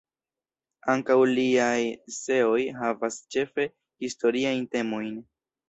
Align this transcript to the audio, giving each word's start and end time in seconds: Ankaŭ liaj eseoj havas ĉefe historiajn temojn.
Ankaŭ 0.93 1.17
liaj 1.39 1.75
eseoj 1.83 2.63
havas 2.81 3.21
ĉefe 3.37 3.69
historiajn 4.07 4.69
temojn. 4.77 5.17